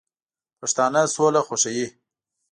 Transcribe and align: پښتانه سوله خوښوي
پښتانه 0.59 1.01
سوله 1.15 1.41
خوښوي 1.47 1.87